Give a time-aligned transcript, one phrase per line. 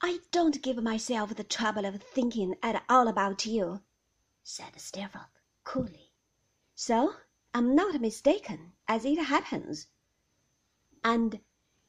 [0.00, 3.82] I don't give myself the trouble of thinking at all about you,
[4.44, 6.12] said Steerforth coolly.
[6.76, 7.16] So
[7.52, 9.88] I'm not mistaken, as it happens.
[11.02, 11.40] And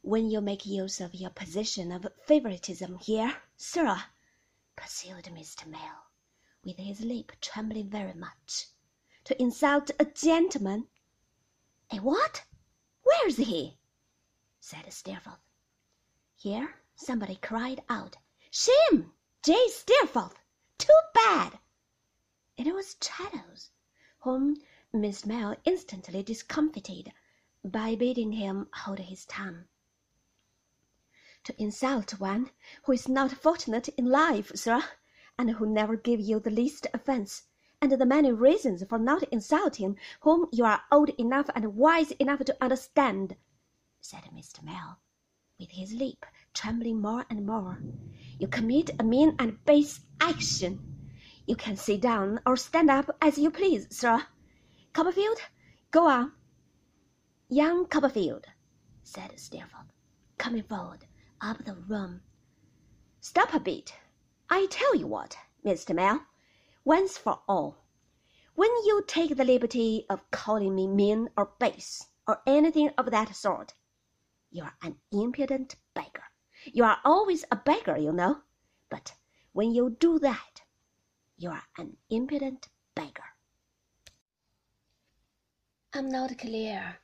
[0.02, 4.04] when you make use of your position of favoritism here, sir,
[4.76, 5.68] pursued Mr.
[5.68, 6.07] Mell,
[6.64, 8.70] with his lip trembling very much,
[9.26, 10.88] to insult a gentleman.
[11.91, 12.44] A what?
[13.04, 13.78] Where's he?
[14.60, 15.46] said Steerforth.
[16.36, 18.18] Here somebody cried out,
[18.52, 19.14] Shame!
[19.42, 19.55] J.
[19.69, 20.37] Steerforth!
[20.78, 21.57] Too bad!
[22.57, 23.71] It was Traddles,
[24.19, 27.14] whom Miss Mell instantly discomfited
[27.64, 29.65] by bidding him hold his tongue.
[31.46, 32.52] To insult one
[32.83, 34.83] who is not fortunate in life, sir,
[35.38, 37.44] and who never gave you the least offence,
[37.80, 42.44] and the many reasons for not insulting whom you are old enough and wise enough
[42.44, 43.38] to understand,
[44.02, 44.61] said Mr.
[44.61, 45.00] Mell,
[45.58, 47.80] with his lip trembling more and more.
[48.38, 50.80] You commit a mean and base action.
[51.45, 54.25] You can sit down or stand up as you please, sir.
[54.94, 55.39] Copperfield,
[55.91, 56.31] go on.
[57.50, 58.45] Young Copperfield,
[59.03, 59.91] said Steerforth,
[60.38, 61.06] coming forward
[61.41, 62.22] up the room.
[63.22, 63.94] Stop a bit.
[64.50, 65.94] I tell you what, Mr.
[65.94, 66.25] Mell,
[66.86, 67.84] once for all.
[68.56, 73.36] When you take the liberty of calling me mean or base, or anything of that
[73.36, 73.73] sort,
[74.52, 76.28] you are an impudent beggar.
[76.65, 78.43] You are always a beggar, you know.
[78.89, 79.13] But
[79.53, 80.61] when you do that,
[81.38, 83.23] you are an impudent beggar.
[85.93, 86.99] I'm not clear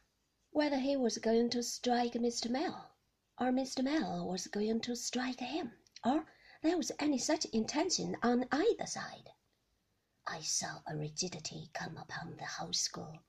[0.52, 2.50] whether he was going to strike Mr.
[2.50, 2.92] Mell,
[3.40, 3.84] or Mr.
[3.84, 6.26] Mell was going to strike him, or
[6.62, 9.30] there was any such intention on either side.
[10.28, 13.20] I saw a rigidity come upon the whole school,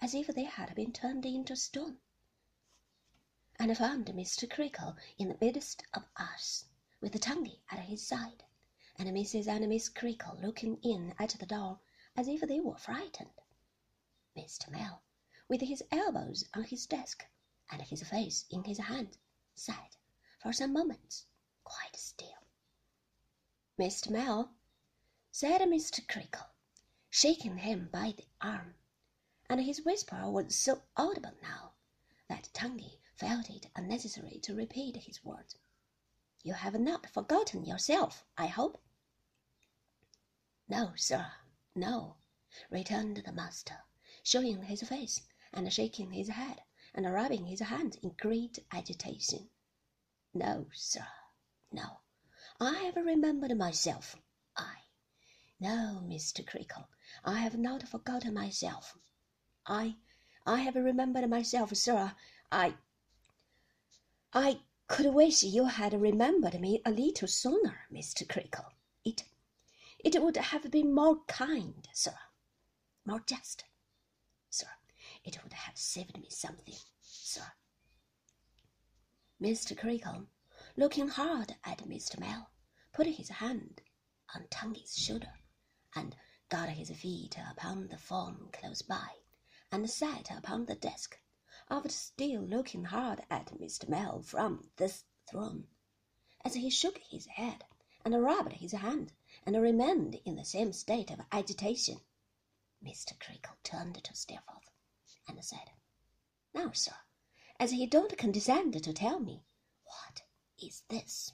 [0.00, 1.98] as if they had been turned into stone,
[3.58, 4.46] and found Mr.
[4.48, 6.66] Creakle in the midst of us,
[7.00, 8.44] with Tungay at his side,
[8.96, 9.48] and Mrs.
[9.48, 11.80] and Miss Creakle looking in at the door
[12.14, 13.30] as if they were frightened.
[14.36, 14.70] Mr.
[14.70, 15.02] Mell,
[15.48, 17.24] with his elbows on his desk
[17.70, 19.16] and his face in his hands,
[19.54, 19.96] sat
[20.38, 21.24] for some moments
[21.64, 22.46] quite still.
[23.78, 24.10] Mr.
[24.10, 24.52] Mell,
[25.32, 26.06] said Mr.
[26.06, 26.50] Creakle,
[27.08, 28.74] shaking him by the arm,
[29.48, 31.72] and his whisper was so audible now
[32.28, 35.56] that Tungay felt it unnecessary to repeat his words.
[36.42, 38.80] You have not forgotten yourself, I hope?
[40.68, 41.32] No, sir,
[41.74, 42.16] no,
[42.70, 43.84] returned the master,
[44.22, 45.22] showing his face
[45.52, 46.62] and shaking his head
[46.94, 49.48] and rubbing his hands in great agitation.
[50.34, 51.06] No, sir,
[51.72, 52.00] no,
[52.60, 54.16] I have remembered myself.
[54.56, 54.76] I,
[55.58, 56.46] no, Mr.
[56.46, 56.88] Creakle,
[57.24, 58.98] I have not forgotten myself.
[59.66, 59.96] I,
[60.44, 62.14] I have remembered myself, sir.
[62.52, 62.76] I,
[64.32, 68.28] I could wish you had remembered me a little sooner, Mr.
[68.28, 68.72] Creakle.
[69.04, 69.24] It,
[69.98, 72.18] it would have been more kind, sir,
[73.04, 73.64] more just,
[74.50, 74.68] sir.
[75.24, 77.52] It would have saved me something, sir.
[79.40, 79.76] Mr.
[79.76, 80.26] Creakle,
[80.76, 82.18] looking hard at Mr.
[82.18, 82.50] Mell,
[82.92, 83.80] put his hand
[84.34, 85.34] on Tungay's shoulder,
[85.94, 86.16] and
[86.48, 89.10] got his feet upon the form close by,
[89.70, 91.18] and sat upon the desk
[91.68, 93.88] after still looking hard at Mr.
[93.88, 95.66] Mell from this throne,
[96.44, 97.64] as he shook his head
[98.04, 99.12] and rubbed his hand
[99.44, 102.00] and remained in the same state of agitation.
[102.84, 103.18] Mr.
[103.18, 104.70] Creakle turned to Steerforth
[105.28, 105.72] and said,
[106.54, 106.94] Now, sir,
[107.58, 109.42] as he don't condescend to tell me,
[109.84, 110.22] what
[110.62, 111.32] is this?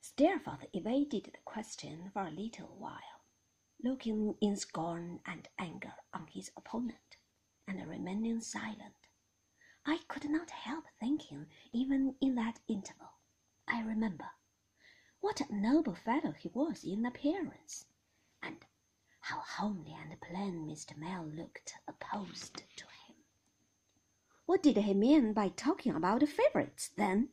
[0.00, 3.24] Steerforth evaded the question for a little while,
[3.84, 7.05] looking in scorn and anger on his opponent
[7.68, 9.08] and remaining silent.
[9.84, 13.12] I could not help thinking, even in that interval,
[13.66, 14.30] I remember,
[15.20, 17.86] what a noble fellow he was in appearance,
[18.42, 18.64] and
[19.20, 20.96] how homely and plain Mr.
[20.96, 23.16] Mell looked opposed to him.
[24.44, 27.30] What did he mean by talking about favourites, then?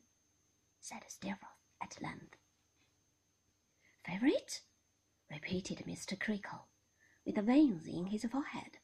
[0.79, 1.51] said Steerforth
[1.81, 2.37] at length.
[4.03, 4.61] Favourites?
[5.29, 6.19] repeated Mr.
[6.19, 6.67] Creakle,
[7.25, 8.79] with veins in his forehead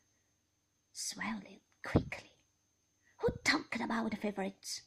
[1.00, 2.34] swelling quickly.
[3.20, 4.82] Who talked about favourites?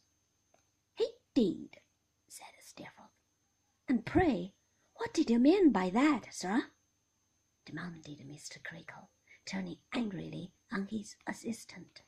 [0.95, 1.79] He did,
[2.29, 3.09] said Steerforth.
[3.89, 4.53] And pray,
[4.97, 6.71] what did you mean by that, sir?
[7.65, 8.63] demanded Mr.
[8.63, 9.09] Creakle,
[9.47, 12.03] turning angrily on his assistant.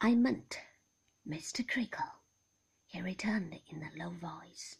[0.00, 0.58] I meant,
[1.26, 1.64] Mr.
[1.64, 2.22] Creakle,
[2.86, 4.78] he returned in a low voice.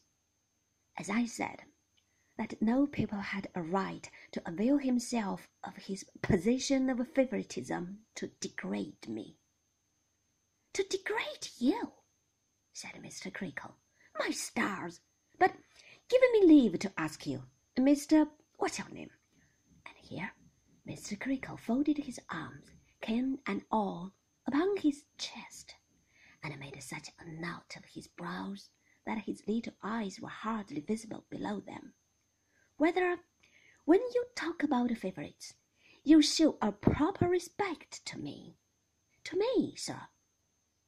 [0.97, 1.63] As I said,
[2.39, 8.29] that no people had a right to avail himself of his position of favoritism to
[8.41, 9.37] degrade me.
[10.75, 11.93] To degrade you,
[12.73, 13.33] said Mr.
[13.33, 13.75] Creakle.
[14.19, 15.01] My stars!
[15.39, 15.53] But
[16.09, 17.43] give me leave to ask you,
[17.77, 18.29] Mr.
[18.57, 19.11] What's your name?
[19.85, 20.31] And here
[20.89, 21.19] Mr.
[21.19, 22.71] Creakle folded his arms,
[23.01, 24.13] cane and all,
[24.47, 25.75] upon his chest,
[26.43, 28.71] and made such a knot of his brows
[29.07, 31.95] that his little eyes were hardly visible below them.
[32.79, 33.19] Whether,
[33.87, 35.55] when you talk about favourites,
[36.05, 38.57] you show a proper respect to me.
[39.25, 40.03] To me, sir,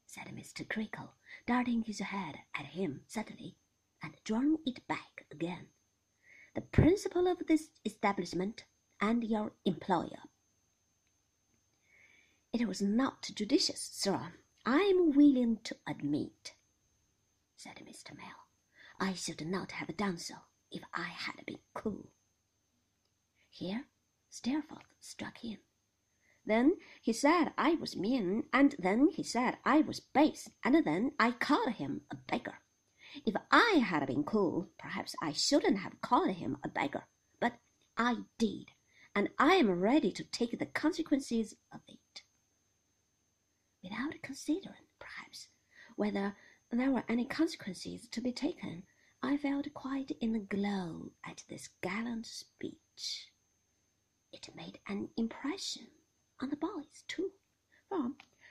[0.07, 0.65] said Mr.
[0.69, 1.15] Creakle,
[1.49, 3.57] darting his head at him suddenly,
[4.01, 5.67] and drawing it back again.
[6.55, 8.67] The principal of this establishment
[9.01, 10.23] and your employer.
[12.53, 14.35] It was not judicious, sir,
[14.65, 16.55] I am willing to admit,
[17.57, 18.17] said Mr.
[18.17, 18.47] Mell.
[19.01, 20.37] I should not have done so
[20.71, 22.11] if I had been cool.
[23.51, 23.87] Here
[24.29, 25.59] Steerforth struck in.
[26.47, 31.13] Then he said I was mean, and then he said I was base, and then
[31.19, 32.61] I called him a beggar.
[33.27, 37.05] If I had been cool, perhaps I shouldn't have called him a beggar,
[37.41, 37.59] but
[37.97, 38.71] I did,
[39.15, 42.23] and I am ready to take the consequences of it.
[43.83, 45.49] Without considering, perhaps,
[45.97, 46.37] whether
[46.71, 48.85] there were any consequences to be taken,
[49.31, 53.31] I felt quite in a glow at this gallant speech.
[54.33, 55.87] It made an impression
[56.41, 57.31] on the boys, too,
[57.89, 58.11] for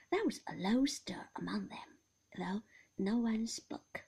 [0.10, 1.98] there was a low stir among them,
[2.38, 2.62] though
[2.98, 4.06] no one spoke.